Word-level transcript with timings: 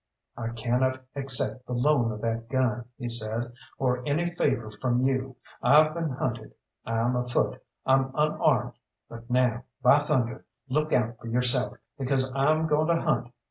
"I 0.35 0.47
cannot 0.47 1.03
accept 1.15 1.67
the 1.67 1.73
loan 1.73 2.11
of 2.11 2.21
that 2.21 2.49
gun," 2.49 2.85
he 2.97 3.07
said, 3.07 3.53
"or 3.77 4.01
any 4.07 4.25
favour 4.25 4.71
from 4.71 5.05
you. 5.05 5.35
I've 5.61 5.93
been 5.93 6.09
hunted, 6.09 6.55
I'm 6.87 7.15
afoot, 7.15 7.63
I'm 7.85 8.09
unarmed, 8.15 8.73
but 9.09 9.29
now, 9.29 9.63
by 9.83 9.99
thunder! 9.99 10.43
look 10.67 10.91
out 10.91 11.19
for 11.19 11.27
yourself, 11.27 11.75
because 11.99 12.33
I'm 12.35 12.65
going 12.65 12.87
to 12.87 12.99
hunt. 13.03 13.31